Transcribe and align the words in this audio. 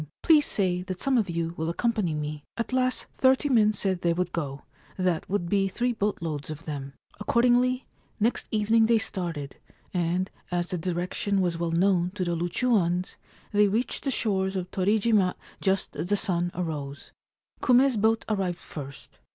Please 0.23 0.47
say 0.47 0.81
that 0.81 0.99
some 0.99 1.15
of 1.15 1.29
you 1.29 1.53
will 1.57 1.69
accompany 1.69 2.15
me/ 2.15 2.43
At 2.57 2.73
last 2.73 3.05
thirty 3.13 3.49
men 3.49 3.71
said 3.71 4.01
they 4.01 4.13
would 4.13 4.31
go; 4.31 4.63
that 4.97 5.29
would 5.29 5.47
be 5.47 5.67
three 5.67 5.93
boat 5.93 6.23
loads 6.23 6.49
of 6.49 6.65
them. 6.65 6.93
Accordingly, 7.19 7.85
next 8.19 8.47
evening 8.49 8.87
they 8.87 8.97
started, 8.97 9.57
and, 9.93 10.31
as 10.49 10.69
the 10.69 10.77
direction 10.79 11.39
was 11.39 11.59
well 11.59 11.69
known 11.69 12.09
to 12.15 12.23
the 12.25 12.35
Loochooans, 12.35 13.15
they 13.51 13.67
reached 13.67 14.03
the 14.03 14.09
shores 14.09 14.55
of 14.55 14.71
Torijima 14.71 15.35
just 15.61 15.95
as 15.95 16.07
the 16.07 16.17
sun 16.17 16.49
arose. 16.55 17.11
Kume's 17.61 17.95
boat 17.95 18.25
arrived 18.27 18.57
first. 18.57 19.19